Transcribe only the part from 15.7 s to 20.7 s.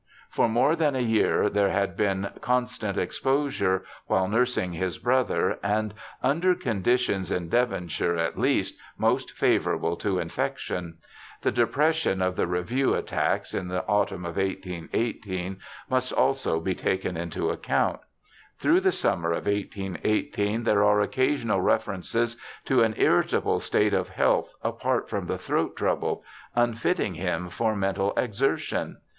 must also be taken into account. Through the summer of 1818